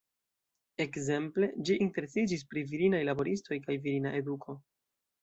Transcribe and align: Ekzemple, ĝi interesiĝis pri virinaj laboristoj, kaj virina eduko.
Ekzemple, 0.85 1.51
ĝi 1.69 1.77
interesiĝis 1.87 2.47
pri 2.55 2.65
virinaj 2.73 3.05
laboristoj, 3.13 3.63
kaj 3.69 3.81
virina 3.89 4.19
eduko. 4.25 4.61